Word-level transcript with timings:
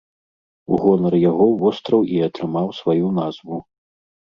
У 0.71 0.79
гонар 0.85 1.19
яго 1.29 1.47
востраў 1.61 2.01
і 2.17 2.21
атрымаў 2.31 2.77
сваю 2.83 3.17
назву. 3.23 3.67